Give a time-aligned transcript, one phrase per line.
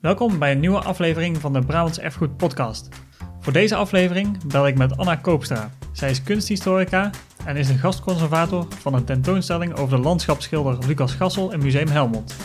[0.00, 2.88] Welkom bij een nieuwe aflevering van de Brabants Erfgoed Podcast.
[3.40, 5.70] Voor deze aflevering bel ik met Anna Koopstra.
[5.92, 7.10] Zij is kunsthistorica
[7.44, 12.36] en is de gastconservator van een tentoonstelling over de landschapsschilder Lucas Gassel in Museum Helmond.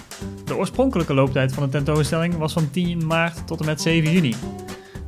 [0.45, 4.35] De oorspronkelijke looptijd van de tentoonstelling was van 10 maart tot en met 7 juni.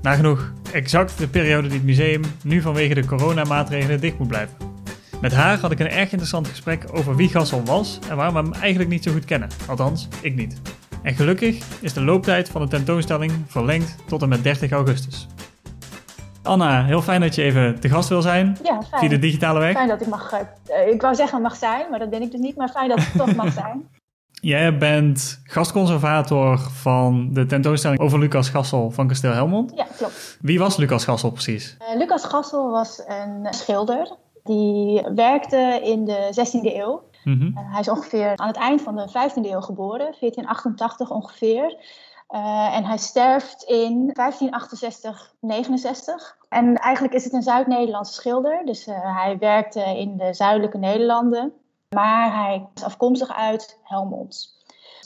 [0.02, 4.57] Nagenoeg exact de periode die het museum nu vanwege de coronamaatregelen dicht moet blijven.
[5.21, 8.41] Met haar had ik een erg interessant gesprek over wie Gassel was en waarom we
[8.41, 9.50] hem eigenlijk niet zo goed kennen.
[9.68, 10.62] Althans, ik niet.
[11.06, 15.27] En gelukkig is de looptijd van de tentoonstelling verlengd tot en met 30 augustus.
[16.44, 18.58] Anna, heel fijn dat je even te gast wil zijn.
[18.63, 19.02] Ja, fijn.
[19.02, 19.73] Via de digitale weg.
[19.73, 20.34] Fijn dat ik mag.
[20.34, 22.55] Uh, ik wou zeggen mag zijn, maar dat ben ik dus niet.
[22.55, 23.88] Maar fijn dat ik toch mag zijn.
[24.32, 29.72] Jij bent gastconservator van de tentoonstelling over Lucas Gassel van Kasteel Helmond.
[29.76, 30.38] Ja, klopt.
[30.41, 31.77] Wie was Lucas Gassel precies?
[31.80, 34.16] Uh, Lucas Gassel was een schilder.
[34.44, 37.04] Die werkte in de 16e eeuw.
[37.25, 41.77] Uh, hij is ongeveer aan het eind van de 15e eeuw geboren, 1488 ongeveer.
[42.29, 46.38] Uh, en hij sterft in 1568, 69.
[46.49, 48.65] En eigenlijk is het een Zuid-Nederlandse schilder.
[48.65, 51.54] Dus uh, hij werkte in de zuidelijke Nederlanden.
[51.90, 54.55] Maar hij is afkomstig uit Helmond.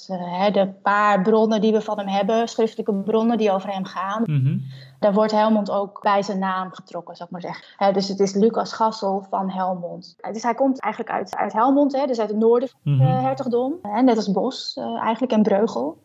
[0.10, 4.24] Uh, de paar bronnen die we van hem hebben, schriftelijke bronnen die over hem gaan.
[4.26, 4.62] Mm -hmm.
[5.00, 7.66] Daar wordt Helmond ook bij zijn naam getrokken, zou ik maar zeggen.
[7.78, 10.16] He, dus het is Lucas Gassel van Helmond.
[10.32, 13.06] Dus hij komt eigenlijk uit, uit Helmond, hè, dus uit het noorden van het mm
[13.06, 13.24] -hmm.
[13.26, 13.80] hertogdom.
[13.82, 15.98] net als Bos eigenlijk en Breugel.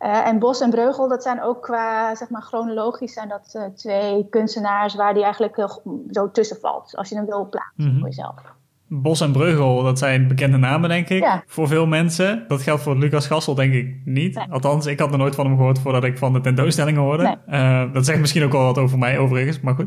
[0.00, 3.64] Uh, en Bos en Breugel, dat zijn ook qua, zeg maar, chronologisch zijn dat uh,
[3.64, 6.96] twee kunstenaars waar die eigenlijk heel, zo tussen valt.
[6.96, 7.98] Als je hem wil plaatsen mm -hmm.
[7.98, 8.54] voor jezelf.
[8.88, 11.42] Bos en Breugel, dat zijn bekende namen, denk ik, ja.
[11.46, 12.44] voor veel mensen.
[12.48, 14.34] Dat geldt voor Lucas Gassel, denk ik, niet.
[14.34, 14.46] Nee.
[14.50, 17.22] Althans, ik had er nooit van hem gehoord voordat ik van de tentoonstelling hoorde.
[17.22, 17.60] Nee.
[17.60, 19.86] Uh, dat zegt misschien ook wel wat over mij, overigens, maar goed.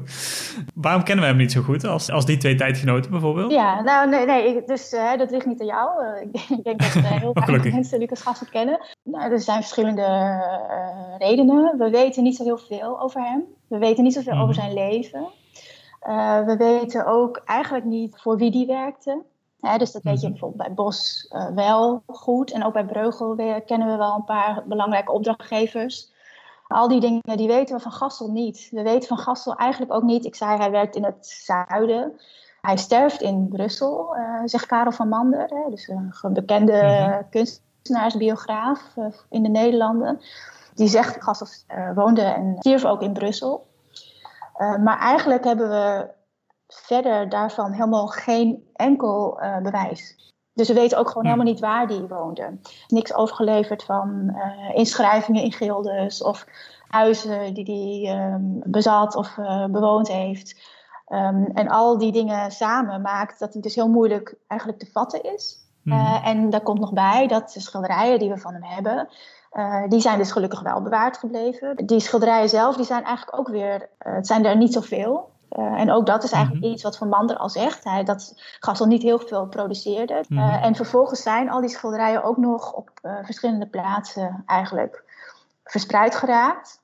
[0.74, 3.52] Waarom kennen we hem niet zo goed als, als die twee tijdgenoten bijvoorbeeld?
[3.52, 5.88] Ja, nou, nee, nee dus uh, dat ligt niet aan jou.
[6.00, 8.80] Uh, ik denk dat heel weinig mensen Lucas Gassel kennen.
[9.04, 10.08] Nou, er zijn verschillende
[11.18, 11.78] redenen.
[11.78, 13.44] We weten niet zo heel veel over hem.
[13.68, 14.50] We weten niet zoveel mm -hmm.
[14.50, 15.28] over zijn leven.
[16.08, 19.24] Uh, we weten ook eigenlijk niet voor wie die werkte.
[19.60, 22.52] Hè, dus dat weet je bijvoorbeeld bij Bos uh, wel goed.
[22.52, 26.12] En ook bij Breugel weer, kennen we wel een paar belangrijke opdrachtgevers.
[26.68, 28.68] Al die dingen die weten we van Gassel niet.
[28.72, 30.26] We weten van Gassel eigenlijk ook niet.
[30.26, 32.20] Ik zei, hij werkt in het zuiden.
[32.62, 35.46] Hij sterft in Brussel, uh, zegt Karel van Mander.
[35.46, 37.30] Hè, dus een bekende mm-hmm.
[37.30, 38.82] kunstenaarsbiograaf
[39.30, 40.20] in de Nederlanden.
[40.74, 41.48] Die zegt, Gassel
[41.96, 43.68] woonde en stierf ook in Brussel.
[44.60, 46.10] Uh, maar eigenlijk hebben we
[46.68, 50.34] verder daarvan helemaal geen enkel uh, bewijs.
[50.54, 52.60] Dus we weten ook gewoon helemaal niet waar die woonde.
[52.88, 56.46] Niks overgeleverd van uh, inschrijvingen in gildes of
[56.88, 59.36] huizen die hij um, bezat of
[59.72, 60.62] bewoond heeft.
[61.08, 65.24] Um, en al die dingen samen maakt dat hij dus heel moeilijk eigenlijk te vatten
[65.24, 65.68] is.
[65.84, 66.22] Mm.
[66.24, 69.10] en daar komt nog bij dat de schilderijen die we van hem hebben,
[69.54, 71.76] uh, die zijn dus gelukkig wel bewaard gebleven.
[71.86, 75.30] Die schilderijen zelf, die zijn eigenlijk ook weer, uh, het zijn er niet zoveel.
[75.52, 76.76] Uh, en ook dat is eigenlijk mm-hmm.
[76.76, 77.84] iets wat Van Mander al zegt.
[77.84, 80.24] Hij, dat Gassel niet heel veel produceerde.
[80.28, 80.62] Mm-hmm.
[80.62, 85.04] en vervolgens zijn al die schilderijen ook nog op verschillende plaatsen eigenlijk
[85.64, 86.82] verspreid geraakt.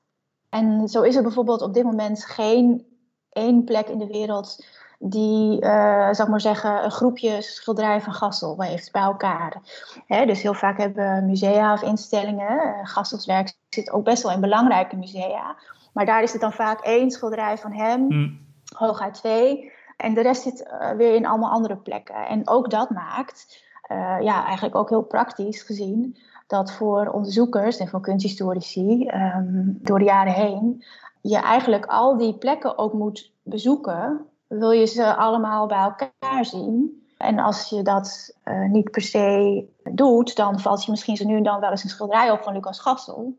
[0.48, 2.86] En zo is er bijvoorbeeld op dit moment geen
[3.30, 4.64] één plek in de wereld
[4.98, 9.56] die, uh, zou ik maar zeggen, een groepje schilderijen van Gassel heeft bij elkaar.
[10.06, 14.32] Hè, dus heel vaak hebben musea of instellingen, uh, Gassels werk zit ook best wel
[14.32, 15.56] in belangrijke musea,
[15.92, 18.38] maar daar is het dan vaak één schilderij van hem, mm.
[18.76, 22.26] hooguit twee, en de rest zit uh, weer in allemaal andere plekken.
[22.26, 23.64] En ook dat maakt,
[24.20, 30.04] ja, eigenlijk ook heel praktisch gezien, dat voor onderzoekers en voor kunsthistorici um, door de
[30.04, 30.84] jaren heen
[31.28, 37.04] je eigenlijk al die plekken ook moet bezoeken wil je ze allemaal bij elkaar zien.
[37.18, 41.36] En als je dat uh, niet per se doet, dan valt je misschien zo nu
[41.36, 43.38] en dan wel eens een schilderij op van Lucas Gassel.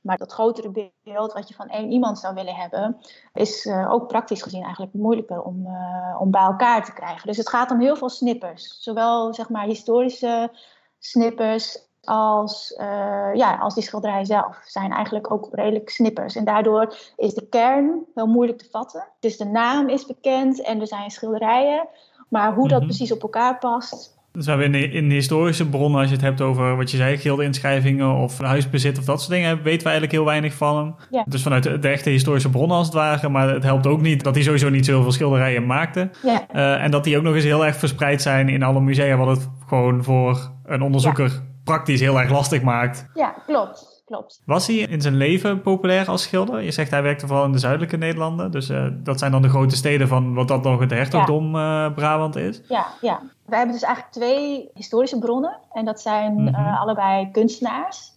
[0.00, 2.96] Maar dat grotere beeld wat je van één iemand zou willen hebben,
[3.34, 7.26] is uh, ook praktisch gezien eigenlijk moeilijker om, uh, om bij elkaar te krijgen.
[7.26, 8.76] Dus het gaat om heel veel snippers.
[8.80, 10.50] Zowel zeg maar historische
[10.98, 14.60] snippers als, uh, ja, als die schilderijen zelf.
[14.64, 16.36] Zijn eigenlijk ook redelijk snippers.
[16.36, 19.04] En daardoor is de kern heel moeilijk te vatten.
[19.20, 21.88] Dus de naam is bekend en er zijn schilderijen.
[22.28, 22.86] Maar hoe dat mm-hmm.
[22.86, 24.16] precies op elkaar past.
[24.32, 28.14] Dus we in, in historische bronnen, als je het hebt over wat je zei, gildeinschrijvingen
[28.14, 30.94] of huisbezit of dat soort dingen, weten we eigenlijk heel weinig van hem.
[31.10, 31.24] Ja.
[31.28, 33.28] Dus vanuit de, de, echte historische bronnen als het ware.
[33.28, 36.10] Maar het helpt ook niet dat hij sowieso niet zoveel schilderijen maakte.
[36.22, 36.46] Ja.
[36.54, 39.36] Uh, en dat die ook nog eens heel erg verspreid zijn in alle musea, wat
[39.36, 43.06] het gewoon voor een onderzoeker ja praktisch heel erg lastig maakt.
[43.14, 44.02] Ja, klopt.
[44.06, 44.42] klopt.
[44.44, 46.62] Was hij in zijn leven populair als schilder?
[46.62, 48.50] Je zegt hij werkte vooral in de zuidelijke Nederlanden.
[48.50, 51.86] Dus uh, dat zijn dan de grote steden van wat dat nog het hertogdom ja.
[51.86, 52.60] uh, Brabant is.
[52.68, 53.20] Ja, ja.
[53.46, 55.58] We hebben dus eigenlijk twee historische bronnen.
[55.72, 56.66] En dat zijn mm -hmm.
[56.66, 58.16] uh, allebei kunstenaars.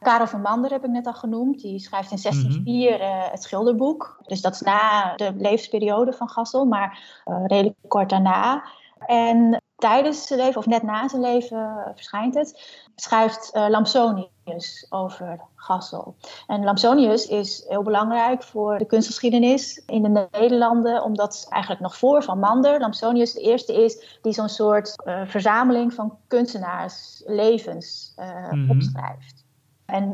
[0.00, 1.60] Karel van Mander heb ik net al genoemd.
[1.60, 4.22] Die schrijft in 1604 uh, het schilderboek.
[4.26, 6.98] Dus dat is na de levensperiode van Gassel, maar
[7.46, 8.64] redelijk kort daarna.
[9.06, 15.40] En tijdens zijn leven, of net na zijn leven, verschijnt het, schrijft uh, Lampsonius over
[15.54, 16.16] Gassel.
[16.46, 22.22] En Lampsonius is heel belangrijk voor de kunstgeschiedenis in de Nederlanden, omdat eigenlijk nog voor
[22.22, 28.60] Van Mander Lampsonius de eerste is die zo'n soort uh, verzameling van kunstenaarslevens uh, mm
[28.60, 28.70] -hmm.
[28.70, 29.44] opschrijft.
[29.84, 30.12] En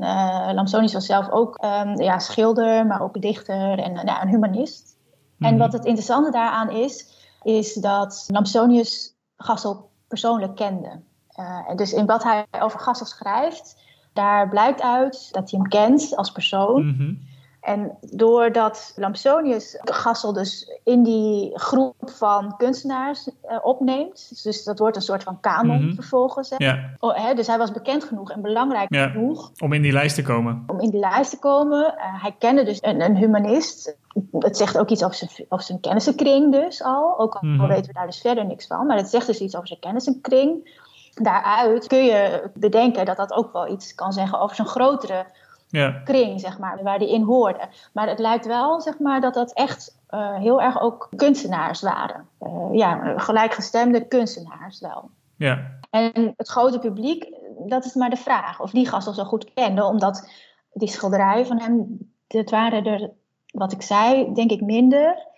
[0.54, 4.96] Lampsonius was zelf ook um, ja, schilder, maar ook dichter en nou, een humanist.
[4.96, 5.06] Mm
[5.38, 5.46] -hmm.
[5.46, 7.06] En wat het interessante daaraan is,
[7.42, 11.00] is dat Lampsonius Gassel persoonlijk kende.
[11.38, 13.76] Uh, dus in wat hij over Gassel schrijft,
[14.12, 16.82] daar blijkt uit dat hij hem kent als persoon.
[16.82, 17.28] -hmm.
[17.60, 24.96] En doordat Lampsonius Gassel dus in die groep van kunstenaars uh, opneemt, dus dat wordt
[24.96, 25.94] een soort van kanon mm -hmm.
[25.94, 26.50] vervolgens.
[26.50, 26.56] Hè?
[26.58, 26.90] Ja.
[26.98, 29.08] Oh, hè, dus hij was bekend genoeg en belangrijk ja.
[29.08, 29.50] genoeg.
[29.58, 30.64] Om in die lijst te komen.
[30.66, 31.94] Om in die lijst te komen.
[31.96, 33.96] Uh, hij kende dus een, een, humanist.
[34.38, 37.18] Het zegt ook iets over zijn, over zijn kennissenkring dus al.
[37.18, 37.68] Ook al mm -hmm.
[37.68, 38.86] weten we daar dus verder niks van.
[38.86, 40.78] Maar het zegt dus iets over zijn kennissenkring.
[41.14, 45.26] Daaruit kun je bedenken dat dat ook wel iets kan zeggen over zijn grotere
[45.70, 46.00] ja.
[46.04, 47.68] kring, zeg maar, waar die in hoorde.
[47.92, 52.28] Maar het lijkt wel, zeg maar, dat dat echt uh, heel erg ook kunstenaars waren.
[52.40, 55.10] Uh, ja, gelijkgestemde kunstenaars wel.
[55.36, 55.78] Ja.
[55.90, 57.28] En het grote publiek,
[57.66, 60.30] dat is maar de vraag of die Gassel zo goed kende, omdat
[60.72, 63.10] die schilderijen van hem, dat waren er,
[63.46, 65.28] wat ik zei, denk ik minder.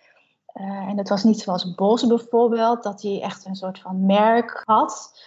[0.60, 4.62] Uh, en het was niet zoals Bos bijvoorbeeld, dat hij echt een soort van merk
[4.64, 5.22] had.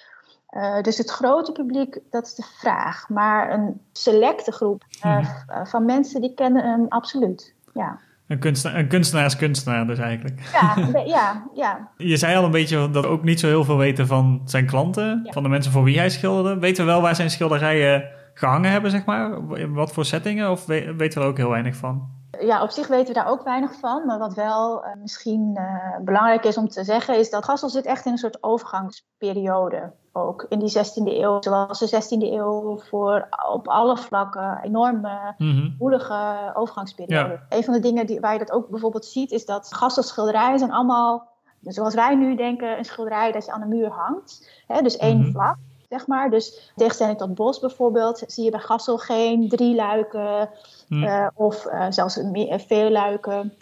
[0.56, 3.10] Uh, dus het grote publiek, dat is de vraag.
[3.10, 5.66] Maar een selecte groep uh, hmm.
[5.66, 7.54] van mensen die kennen hem absoluut.
[7.74, 8.00] Ja.
[8.28, 10.42] Een, kunstenaar, een kunstenaar is kunstenaar dus eigenlijk.
[10.54, 10.76] Ja,
[11.06, 11.90] ja, ja.
[11.98, 14.66] Je zei al een beetje dat we ook niet zo heel veel weten van zijn
[14.66, 15.22] klanten.
[15.24, 15.32] Ja.
[15.32, 16.60] Van de mensen voor wie hij schilderde.
[16.60, 18.04] Weten we wel waar zijn schilderijen
[18.34, 19.40] gehangen hebben, zeg maar?
[19.54, 20.52] In wat voor settingen?
[20.52, 22.15] Of weten we er ook heel weinig van?
[22.40, 24.06] Ja, op zich weten we daar ook weinig van.
[24.06, 27.86] Maar wat wel uh, misschien uh, belangrijk is om te zeggen, is dat Gassel zit
[27.86, 29.92] echt in een soort overgangsperiode.
[30.14, 35.76] Ook in die 16e eeuw, zoals de 16e eeuw voor op alle vlakken enorme mm
[35.80, 37.30] woelige overgangsperiode.
[37.50, 37.58] Ja.
[37.58, 40.60] Een van de dingen die, waar je dat ook bijvoorbeeld ziet, is dat Gassels schilderijen
[40.60, 41.28] zijn allemaal,
[41.62, 44.64] zoals wij nu denken, een schilderij dat je aan de muur hangt.
[44.68, 45.32] Hè, dus één Mhm.
[45.32, 45.56] vlak.
[45.90, 46.30] Zeg maar.
[46.30, 50.50] Dus tegenstelling tot Bos bijvoorbeeld, zie je bij Gassel geen drie luiken
[50.88, 51.04] Hm.
[51.04, 53.54] eh, of eh, zelfs eh, veel luiken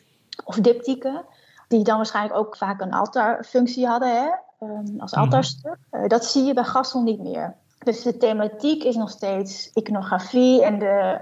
[0.45, 1.25] of diptyken,
[1.67, 4.29] die dan waarschijnlijk ook vaak een altaarfunctie hadden hè,
[4.59, 5.21] ehm, als Mhm.
[5.21, 5.77] altaarstuk.
[6.07, 7.55] Dat zie je bij Gassel niet meer.
[7.83, 11.19] Dus de thematiek is nog steeds iconografie en de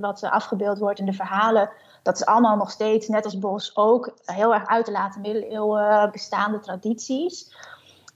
[0.00, 1.70] wat afgebeeld wordt in de verhalen.
[2.02, 6.10] Dat is allemaal nog steeds, net als Bos ook, heel erg uit te laten middeleeuwen
[6.12, 7.54] bestaande tradities.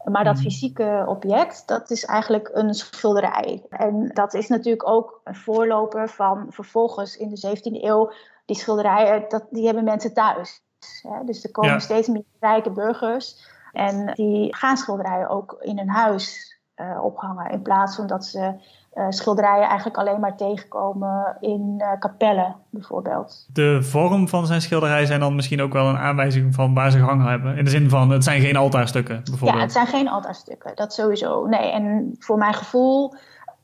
[0.04, 0.42] Maar dat Mhm.
[0.42, 3.62] fysieke object, dat is eigenlijk een schilderij.
[3.70, 8.12] En dat is natuurlijk ook een voorloper van vervolgens in de 17e eeuw.
[8.46, 10.62] Die schilderijen, dat, die hebben mensen thuis.
[11.02, 11.24] Hè?
[11.24, 11.78] Dus er komen Ja.
[11.78, 13.50] steeds meer rijke burgers.
[13.72, 16.51] En die gaan schilderijen ook in hun huis
[16.82, 17.50] eh, ophangen.
[17.50, 18.54] In plaats van dat ze
[18.92, 23.46] eh, schilderijen eigenlijk alleen maar tegenkomen in eh, kapellen, bijvoorbeeld.
[23.52, 26.98] De vorm van zijn schilderij zijn dan misschien ook wel een aanwijzing van waar ze
[26.98, 27.56] gehangen hebben.
[27.56, 29.62] In de zin van, het zijn geen altaarstukken, Ja, bijvoorbeeld.
[29.62, 31.46] het zijn geen altaarstukken, dat sowieso.
[31.46, 33.14] Nee, en voor mijn gevoel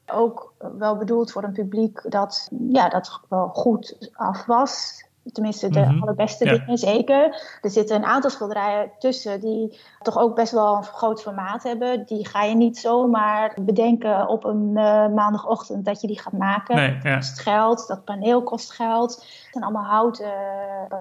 [0.06, 5.04] ook wel bedoeld voor een publiek dat, ja, dat wel goed af was.
[5.32, 6.02] Tenminste, de Mhm.
[6.02, 6.52] allerbeste Ja.
[6.52, 7.42] dingen zeker.
[7.62, 12.06] Er zitten een aantal schilderijen tussen die toch ook best wel een groot formaat hebben.
[12.06, 16.76] Die ga je niet zomaar bedenken op een eh, maandagochtend dat je die gaat maken.
[16.76, 17.14] Nee, ja.
[17.14, 19.14] kost geld, dat paneel kost geld.
[19.14, 20.30] Het zijn allemaal houten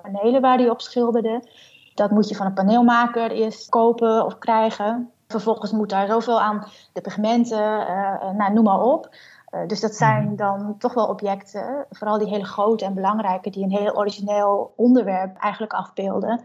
[0.01, 1.41] panelen waar die op schilderde.
[1.93, 5.11] Dat moet je van een paneelmaker eerst kopen of krijgen.
[5.27, 9.09] Vervolgens moet daar zoveel aan de pigmenten, eh, nou, noem maar op.
[9.47, 10.35] Eh, dus dat zijn Mhm.
[10.35, 15.37] dan toch wel objecten, vooral die hele grote en belangrijke, die een heel origineel onderwerp
[15.37, 16.41] eigenlijk afbeelden.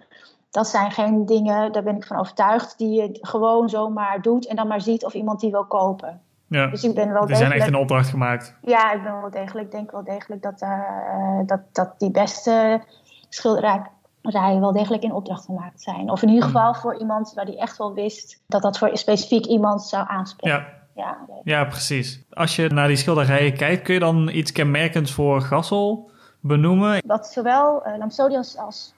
[0.51, 4.57] Dat zijn geen dingen, daar ben ik van overtuigd, die je gewoon zomaar doet en
[4.57, 6.21] dan maar ziet of iemand die wil kopen.
[6.47, 6.67] ja.
[6.67, 7.61] Dus ik ben wel Die zijn degelijk...
[7.61, 8.55] echt in opdracht gemaakt.
[8.63, 12.83] Ja, ik ben wel degelijk, denk wel degelijk dat, eh, dat, dat die beste
[13.29, 16.11] schilderijen wel degelijk in opdracht gemaakt zijn.
[16.11, 16.53] Of in ieder Hmm.
[16.53, 20.59] geval voor iemand waar die echt wel wist dat dat voor specifiek iemand zou aanspreken.
[20.59, 22.25] Ja, Ja, ja, precies.
[22.31, 27.03] Als je naar die schilderijen kijkt, kun je dan iets kenmerkends voor Gassel benoemen?
[27.07, 28.95] Wat zowel uh, als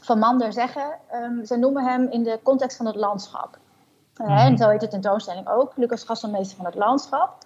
[0.00, 3.58] Van Mander zeggen, um, ze noemen hem in de context van het landschap.
[4.20, 4.38] Uh, Mhm.
[4.38, 7.36] En zo heet de tentoonstelling ook, Lucas Gassel, meester van het landschap.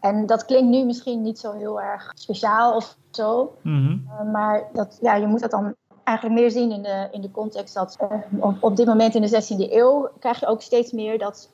[0.00, 3.54] En dat klinkt nu misschien niet zo heel erg speciaal of zo.
[3.62, 3.92] Mhm.
[3.92, 5.74] Uh, maar dat, ja, je moet dat dan
[6.04, 9.22] eigenlijk meer zien in de, in de context dat uh, op, op dit moment in
[9.22, 11.50] de 16e eeuw krijg je ook steeds meer dat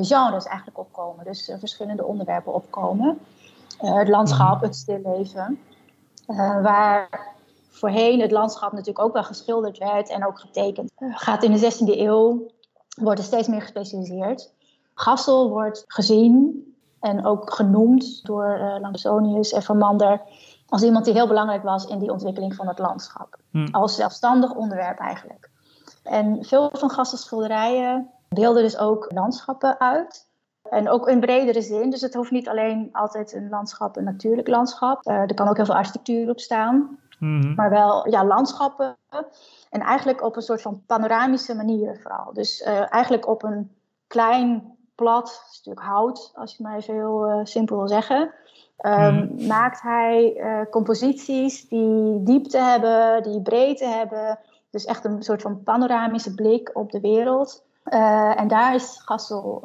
[0.00, 1.24] genres eigenlijk opkomen.
[1.24, 3.18] Dus uh, verschillende onderwerpen opkomen.
[3.78, 4.64] het landschap, mhm.
[4.64, 5.60] het stilleven.
[6.62, 7.08] waar
[7.70, 10.92] voorheen het landschap natuurlijk ook wel geschilderd werd en ook getekend.
[10.96, 12.50] gaat in de 16e eeuw,
[13.00, 14.52] wordt er steeds meer gespecialiseerd.
[14.94, 16.64] Gassel wordt gezien
[17.00, 20.22] en ook genoemd door uh, Langsonius en Van Mander
[20.66, 23.36] als iemand die heel belangrijk was in die ontwikkeling van het landschap.
[23.50, 23.68] Hmm.
[23.70, 25.50] Als zelfstandig onderwerp eigenlijk.
[26.02, 30.28] En veel van Gassels schilderijen beelden dus ook landschappen uit.
[30.70, 31.90] En ook in bredere zin.
[31.90, 35.06] Dus het hoeft niet alleen altijd een landschap, een natuurlijk landschap.
[35.06, 36.98] Uh, er kan ook heel veel architectuur op staan.
[37.18, 37.54] Hmm.
[37.54, 38.96] Maar wel ja, landschappen.
[39.70, 42.32] En eigenlijk op een soort van panoramische manier vooral.
[42.32, 47.40] Dus uh, eigenlijk op een klein plat stuk hout, als je maar even heel uh,
[47.42, 48.34] simpel wil zeggen.
[48.86, 49.46] Um, mm.
[49.46, 54.38] Maakt hij composities die diepte hebben, die breedte hebben.
[54.70, 57.64] Dus echt een soort van panoramische blik op de wereld.
[57.90, 59.62] Uh, en daar is Gassel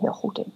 [0.00, 0.52] heel goed in.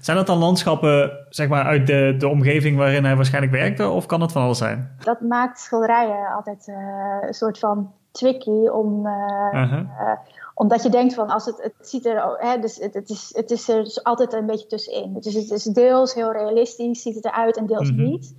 [0.00, 3.88] Zijn dat dan landschappen zeg maar, uit de, de omgeving waarin hij waarschijnlijk werkte?
[3.88, 4.96] Of kan het van alles zijn?
[4.98, 6.72] Dat maakt schilderijen altijd
[7.20, 9.08] een soort van tricky om,
[10.54, 13.50] omdat je denkt van als het, het ziet er, hè, dus het, het, is, het
[13.50, 15.14] is er dus altijd een beetje tussenin.
[15.20, 18.02] Dus het is deels heel realistisch, ziet het eruit en deels mhm.
[18.02, 18.34] niet.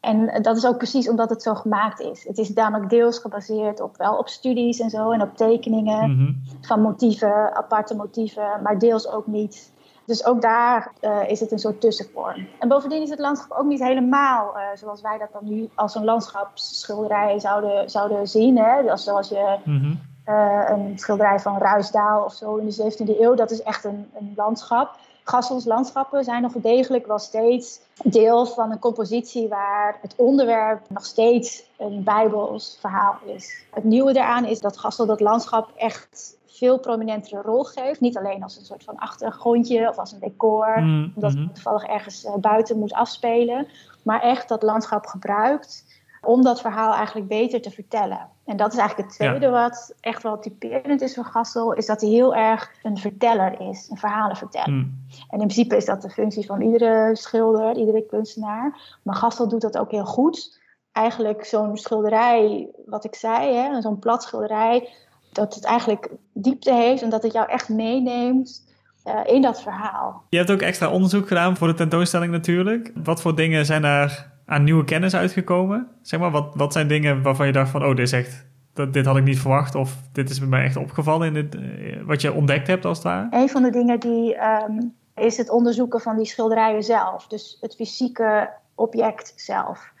[0.00, 2.24] En dat is ook precies omdat het zo gemaakt is.
[2.24, 6.32] Het is namelijk deels gebaseerd op, wel op studies en zo en op tekeningen mhm.
[6.60, 9.72] van motieven, aparte motieven, maar deels ook niet.
[10.08, 12.46] Dus ook daar uh, is het een soort tussenvorm.
[12.58, 15.94] En bovendien is het landschap ook niet helemaal uh, zoals wij dat dan nu als
[15.94, 18.58] een landschapsschilderij zouden, zouden zien.
[18.58, 18.96] Hè?
[18.96, 19.94] Zoals je mhm.
[20.26, 23.34] Uh, een schilderij van Ruisdaal of zo in de 17e eeuw.
[23.34, 24.98] Dat is echt een, een landschap.
[25.28, 31.04] Gassels landschappen zijn nog degelijk wel steeds deel van een compositie waar het onderwerp nog
[31.04, 33.64] steeds een bijbels verhaal is.
[33.70, 38.00] Het nieuwe daaraan is dat Gassel dat landschap echt veel prominentere rol geeft.
[38.00, 41.52] Niet alleen als een soort van achtergrondje of als een decor, mm, omdat het mhm.
[41.52, 43.66] toevallig ergens eh, buiten moet afspelen.
[44.02, 45.84] Maar echt dat landschap gebruikt
[46.22, 48.28] om dat verhaal eigenlijk beter te vertellen.
[48.48, 52.00] En dat is eigenlijk het tweede wat echt wel typerend is voor Gassel, is dat
[52.00, 54.70] hij heel erg een verteller is, een verhalenverteller.
[54.70, 55.06] Mm.
[55.08, 58.96] En in principe is dat de functie van iedere schilder, iedere kunstenaar.
[59.02, 60.60] Maar Gassel doet dat ook heel goed.
[60.92, 64.88] Eigenlijk zo'n schilderij, wat ik zei, zo'n plat schilderij,
[65.32, 68.66] dat het eigenlijk diepte heeft en dat het jou echt meeneemt
[69.04, 70.24] uh, in dat verhaal.
[70.28, 72.92] Je hebt ook extra onderzoek gedaan voor de tentoonstelling natuurlijk.
[73.04, 75.88] Wat voor dingen zijn daar aan nieuwe kennis uitgekomen?
[76.02, 78.92] Zeg maar, wat, wat zijn dingen waarvan je dacht van, oh, dit is echt, dat,
[78.92, 82.20] dit had ik niet verwacht of dit is mij echt opgevallen in dit, eh, wat
[82.20, 83.26] je ontdekt hebt als het ware?
[83.30, 84.80] Een van de dingen die ehm,
[85.14, 89.92] is het onderzoeken van die schilderijen zelf, dus het fysieke object zelf.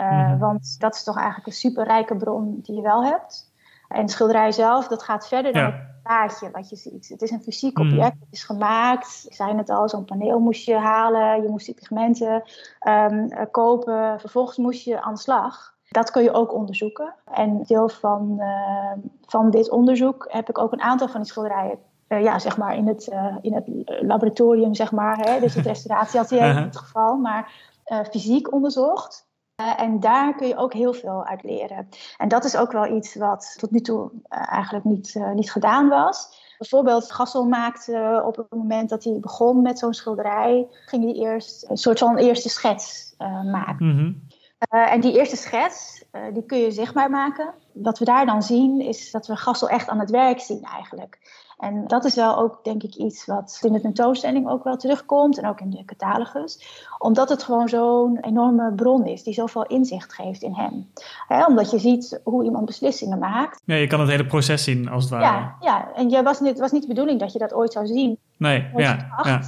[0.00, 3.52] Uh, mm Want dat is toch eigenlijk een superrijke bron die je wel hebt.
[3.88, 7.08] En schilderij zelf, dat gaat verder dan plaatje wat je ziet.
[7.08, 7.86] Het is een fysiek mhm.
[7.86, 9.24] object, het is gemaakt.
[9.26, 11.42] Ik zei het al, zo'n paneel moest je halen.
[11.42, 12.42] Je moest die pigmenten
[12.88, 14.20] um, kopen.
[14.20, 15.74] Vervolgens moest je aan de slag.
[15.88, 17.14] Dat kun je ook onderzoeken.
[17.24, 18.92] En deel van, uh,
[19.26, 22.76] van dit onderzoek heb ik ook een aantal van die schilderijen uh, ja, zeg maar
[22.76, 23.66] in het, uh, in het
[24.02, 25.16] laboratorium, zeg maar.
[25.18, 25.40] Hè?
[25.40, 27.52] Dus het restauratieatelier in het geval, maar
[28.10, 29.26] fysiek onderzocht.
[29.60, 31.88] Uh, en daar kun je ook heel veel uit leren.
[32.16, 35.52] En dat is ook wel iets wat tot nu toe uh, eigenlijk niet, uh, niet
[35.52, 36.42] gedaan was.
[36.58, 41.70] Bijvoorbeeld, Gassel maakte op het moment dat hij begon met zo'n schilderij, ging hij eerst
[41.70, 43.86] een soort van eerste schets maken.
[43.86, 44.28] Mm -hmm.
[44.68, 47.54] en die eerste schets, die kun je zichtbaar maken.
[47.72, 51.18] Wat we daar dan zien, is dat we Gassel echt aan het werk zien eigenlijk.
[51.58, 55.38] En dat is wel ook, denk ik, iets wat in de tentoonstelling ook wel terugkomt.
[55.38, 56.82] En ook in de catalogus.
[56.98, 60.90] Omdat het gewoon zo'n enorme bron is die zoveel inzicht geeft in hem.
[61.46, 63.62] omdat je ziet hoe iemand beslissingen maakt.
[63.64, 65.24] Ja, je kan het hele proces zien als het ware.
[65.24, 65.92] Ja, ja.
[65.94, 68.18] en je was niet, het was niet de bedoeling dat je dat ooit zou zien.
[68.36, 69.40] Nee, ja, ja.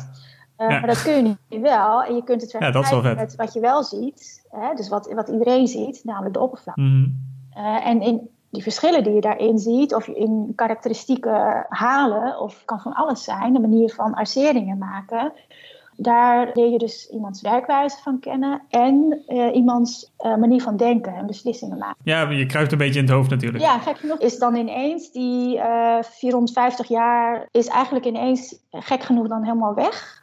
[0.58, 2.02] Uh, Maar dat kun je nu wel.
[2.02, 4.46] En je kunt het vergelijken met wat je wel ziet.
[4.50, 4.74] Hè?
[4.74, 6.80] Dus wat, wat iedereen ziet, namelijk de oppervlakte.
[6.80, 7.24] Mm
[7.82, 12.92] en in, die verschillen die je daarin ziet, of in karakteristieken halen, of kan van
[12.92, 15.32] alles zijn, de manier van arceringen maken.
[15.98, 21.14] Daar leer je dus iemands werkwijze van kennen en uh, iemands uh, manier van denken
[21.14, 21.96] en beslissingen maken.
[22.02, 23.64] Ja, je kruipt een beetje in het hoofd natuurlijk.
[23.64, 29.02] Ja, gek genoeg is dan ineens die uh, eh, 450 jaar is eigenlijk ineens gek
[29.02, 30.15] genoeg dan helemaal weg.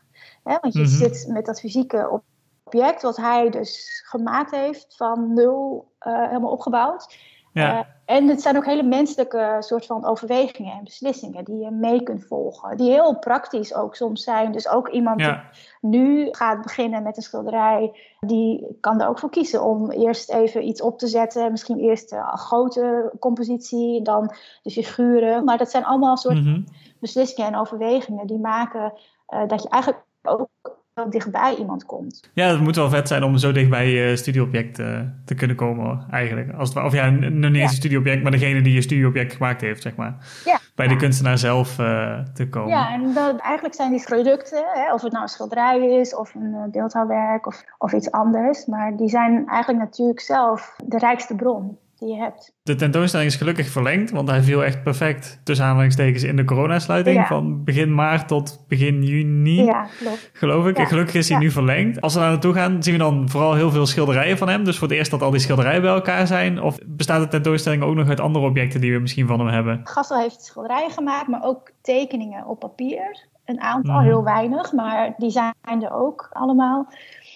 [0.44, 0.58] Hè?
[0.62, 0.96] Want je mm -hmm.
[0.96, 2.22] zit met dat fysieke
[2.64, 7.16] object wat hij dus gemaakt heeft van nul helemaal opgebouwd.
[7.54, 7.80] Ja.
[7.80, 12.04] Uh, en het zijn ook hele menselijke soort van overwegingen en beslissingen die je mee
[12.04, 12.78] kunt volgen.
[12.78, 14.52] Die heel praktisch ook soms zijn.
[14.52, 15.36] Dus ook iemand die
[15.82, 20.68] nu gaat beginnen met een schilderij, die kan er ook voor kiezen om eerst even
[20.68, 21.52] iets op te zetten.
[21.52, 25.44] Misschien eerst een grote compositie, dan de figuren.
[25.44, 26.66] Maar dat zijn allemaal soort mm
[27.00, 28.94] beslissingen en overwegingen die maken
[29.30, 30.50] uh, dat je eigenlijk ook
[30.94, 32.30] heel dichtbij iemand komt.
[32.34, 36.06] Ja, het moet wel vet zijn om zo dichtbij je studieobject uh, te kunnen komen
[36.12, 36.54] eigenlijk.
[36.54, 39.62] Als het, of ja, nog niet eens een studieobject, maar degene die je studieobject gemaakt
[39.62, 40.16] heeft, zeg maar.
[40.46, 40.60] Ja.
[40.76, 42.70] Bij de kunstenaar zelf uh, te komen.
[42.70, 46.36] Ja, en dat, eigenlijk zijn die producten, hè, of het nou een schilderij is of
[46.36, 51.36] een uh, beeldhouwwerk of, of iets anders, maar die zijn eigenlijk natuurlijk zelf de rijkste
[51.36, 52.54] bron die je hebt.
[52.64, 57.16] De tentoonstelling is gelukkig verlengd, want hij viel echt perfect tussen aanhalingstekens in de coronasluiting
[57.16, 57.26] ja.
[57.26, 59.64] van begin maart tot begin juni.
[59.64, 60.30] Ja, klopt.
[60.34, 60.76] Geloof ik.
[60.78, 60.82] Ja.
[60.84, 62.02] En gelukkig is hij nu verlengd.
[62.02, 64.64] Als we daar naartoe gaan, zien we dan vooral heel veel schilderijen van hem.
[64.64, 66.62] Dus voor het eerst dat al die schilderijen bij elkaar zijn.
[66.62, 69.82] Of bestaat de tentoonstelling ook nog uit andere objecten die we misschien van hem hebben?
[69.84, 73.32] Gassel heeft schilderijen gemaakt, maar ook tekeningen op papier.
[73.46, 74.04] Een aantal, Mhm.
[74.04, 76.88] heel weinig, maar die zijn er ook allemaal.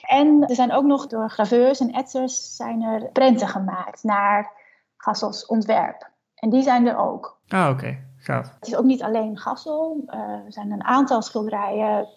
[0.07, 4.51] En er zijn ook nog door graveurs en etsers zijn er prenten gemaakt naar
[5.07, 6.09] Gassels ontwerp.
[6.35, 7.39] En die zijn er ook.
[7.47, 7.97] Ah, oké.
[8.17, 8.53] Gaaf.
[8.59, 10.03] Het is ook niet alleen Gassel.
[10.07, 12.07] Uh, er zijn een aantal schilderijen,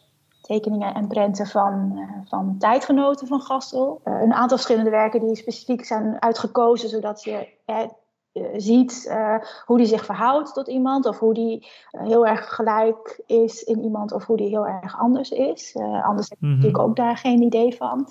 [0.41, 4.01] tekeningen en prenten van, uh, van tijdgenoten van Gassel.
[4.05, 7.49] Uh, een aantal verschillende werken die specifiek zijn uitgekozen, zodat je
[8.57, 9.35] ziet uh,
[9.65, 13.83] hoe die zich verhoudt tot iemand, of hoe die uh, heel erg gelijk is in
[13.83, 15.75] iemand, of hoe die heel erg anders is.
[15.75, 16.55] Uh, anders heb je Mhm.
[16.55, 18.09] natuurlijk ook daar geen idee van.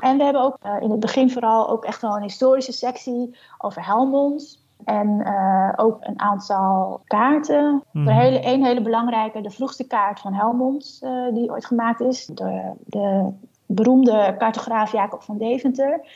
[0.00, 3.86] En we hebben ook in het begin vooral ook echt wel een historische sectie over
[3.86, 4.66] Helmond.
[4.84, 5.32] En
[5.76, 7.82] ook een aantal kaarten.
[7.92, 8.08] Mhm.
[8.08, 11.00] Een, hele, een hele belangrijke, de vroegste kaart van Helmond,
[11.32, 12.26] die ooit gemaakt is.
[12.26, 13.32] Door de
[13.66, 16.06] beroemde cartograaf Jacob van Deventer.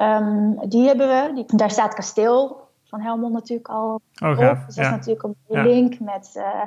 [0.00, 1.30] Um, die hebben we.
[1.34, 4.56] Die, daar staat kasteel van Helmond natuurlijk al oh, op.
[4.66, 6.62] Dus dat is natuurlijk een link met uh,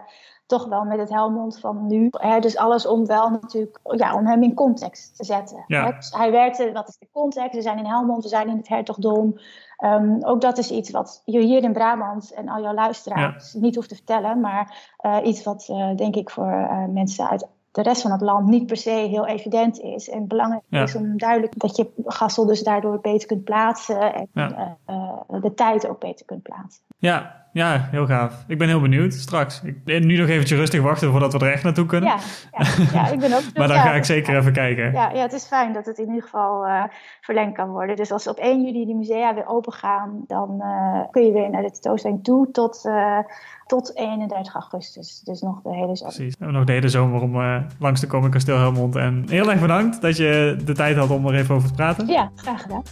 [0.46, 2.08] toch wel met het Helmond van nu.
[2.12, 5.64] Hè, dus alles om wel natuurlijk, ja, om hem in context te zetten.
[5.68, 5.92] Ja.
[5.92, 7.56] Dus hij werkte, wat is de context?
[7.56, 9.40] We zijn in Helmond, we zijn in het hertogdom.
[9.84, 13.76] Um, ook dat is iets wat je hier in Brabant en al jouw luisteraars niet
[13.76, 14.40] hoeft te vertellen.
[14.40, 18.22] Maar uh, iets wat uh, denk ik voor uh, mensen uit de rest van het
[18.22, 20.10] land niet per se heel evident is.
[20.10, 20.84] En belangrijk Ja.
[20.84, 24.14] is om duidelijk dat je Gassel dus daardoor beter kunt plaatsen.
[24.14, 24.78] En Ja.
[24.90, 26.84] uh, de tijd ook beter kunt plaatsen.
[26.98, 28.44] Ja, ja, heel gaaf.
[28.48, 29.62] Ik ben heel benieuwd straks.
[29.64, 32.10] Ik, nu nog eventjes rustig wachten voordat we er echt naartoe kunnen.
[32.10, 32.18] Ja,
[32.58, 34.92] ja, ja ik ben ook maar dan ja, ga ik zeker even kijken.
[34.92, 36.84] Ja, ja, het is fijn dat het in ieder geval uh,
[37.22, 37.96] verlengd kan worden.
[37.96, 41.50] Dus als op 1 juli die musea weer open gaan, dan uh, kun je weer
[41.50, 43.20] naar de tentoonstelling toe tot, uh,
[43.66, 45.20] tot 31 augustus.
[45.20, 46.16] Dus nog de hele zomer.
[46.16, 46.38] Precies.
[46.38, 48.96] Nog de hele zomer om langs te komen in Kasteel Helmond.
[48.96, 52.08] En heel erg bedankt dat je de tijd had om er even over te praten.
[52.08, 52.84] Ja, graag gedaan.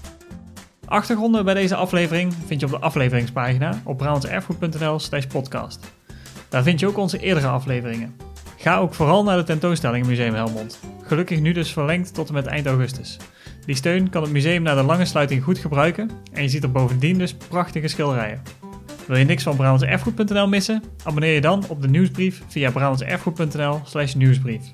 [0.87, 5.91] Achtergronden bij deze aflevering vind je op de afleveringspagina op brabantserfgoed.nl slash podcast.
[6.49, 8.15] Daar vind je ook onze eerdere afleveringen.
[8.57, 10.79] Ga ook vooral naar de tentoonstelling Museum Helmond.
[11.01, 13.17] Gelukkig nu dus verlengd tot en met eind augustus.
[13.65, 16.71] Die steun kan het museum na de lange sluiting goed gebruiken en je ziet er
[16.71, 18.41] bovendien dus prachtige schilderijen.
[19.07, 20.83] Wil je niks van brabantserfgoed.nl missen?
[21.03, 24.73] Abonneer je dan op de nieuwsbrief via brabantserfgoed.nl slash nieuwsbrief.